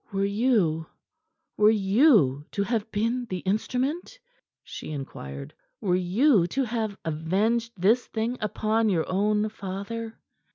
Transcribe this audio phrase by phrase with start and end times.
[0.11, 0.87] "Were you
[1.57, 4.17] were you to have been the instrument?"
[4.63, 5.53] she inquired.
[5.79, 10.17] "Were you to have avenged this thing upon your own father?"